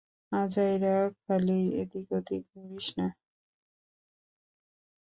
আজাইরা 0.31 0.95
খালি 1.21 1.59
এদিক-সেদিক 1.81 2.43
ঘুরিস 2.51 2.87
না! 2.97 3.07